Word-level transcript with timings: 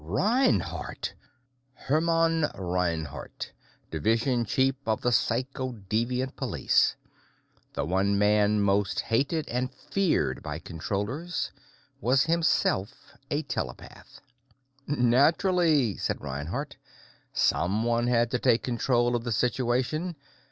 "Reinhardt!" 0.03 1.13
Hermann 1.75 2.47
Reinhardt, 2.55 3.51
Division 3.91 4.45
Chief 4.45 4.73
of 4.87 5.01
the 5.01 5.11
Psychodeviant 5.11 6.35
Police, 6.35 6.95
the 7.73 7.85
one 7.85 8.17
man 8.17 8.61
most 8.61 8.99
hated 9.01 9.47
and 9.47 9.71
feared 9.71 10.41
by 10.41 10.57
Controllers, 10.57 11.51
was 11.99 12.23
himself 12.23 13.15
a 13.29 13.43
telepath! 13.43 14.21
"Naturally," 14.87 15.97
said 15.97 16.19
Reinhardt. 16.19 16.77
"Someone 17.31 18.07
had 18.07 18.31
to 18.31 18.39
take 18.39 18.63
control 18.63 19.15
of 19.15 19.23
the 19.23 19.31
situation. 19.31 20.15